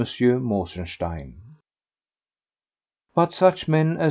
Mosenstein. 0.39 1.41
But 3.13 3.33
such 3.33 3.67
men 3.67 3.91
as 3.91 3.97
M. 3.97 3.99